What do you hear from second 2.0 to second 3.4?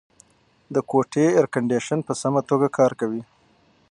په سمه توګه کار کوي.